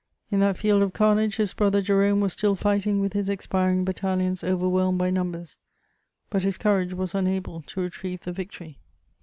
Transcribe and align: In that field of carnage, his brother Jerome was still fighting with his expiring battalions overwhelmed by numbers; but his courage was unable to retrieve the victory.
In 0.31 0.39
that 0.39 0.57
field 0.57 0.81
of 0.81 0.93
carnage, 0.93 1.35
his 1.35 1.53
brother 1.53 1.79
Jerome 1.79 2.21
was 2.21 2.33
still 2.33 2.55
fighting 2.55 3.01
with 3.01 3.13
his 3.13 3.29
expiring 3.29 3.85
battalions 3.85 4.43
overwhelmed 4.43 4.97
by 4.97 5.11
numbers; 5.11 5.59
but 6.31 6.41
his 6.41 6.57
courage 6.57 6.95
was 6.95 7.13
unable 7.13 7.61
to 7.61 7.81
retrieve 7.81 8.21
the 8.21 8.33
victory. 8.33 8.79